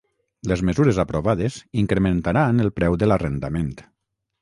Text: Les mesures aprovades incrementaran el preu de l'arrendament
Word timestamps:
Les 0.51 0.63
mesures 0.69 1.01
aprovades 1.03 1.59
incrementaran 1.83 2.67
el 2.67 2.75
preu 2.81 3.01
de 3.05 3.11
l'arrendament 3.11 3.73